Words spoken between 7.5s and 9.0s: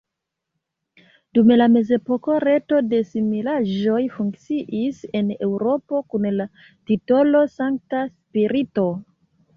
Sankta Spirito.